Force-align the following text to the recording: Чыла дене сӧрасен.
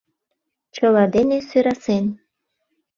Чыла 0.75 1.03
дене 1.15 1.37
сӧрасен. 1.49 2.05